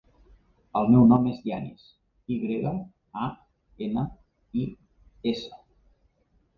[0.79, 1.85] El meu nom és Yanis:
[2.37, 2.73] i grega,
[3.27, 3.31] a,
[3.91, 4.09] ena,
[4.65, 4.69] i,
[5.37, 5.65] essa.